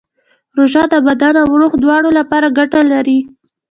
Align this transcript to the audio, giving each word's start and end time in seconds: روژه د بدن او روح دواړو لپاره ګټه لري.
روژه 0.57 0.83
د 0.93 0.95
بدن 1.07 1.33
او 1.43 1.49
روح 1.61 1.73
دواړو 1.83 2.09
لپاره 2.19 2.47
ګټه 2.57 2.81
لري. 2.91 3.19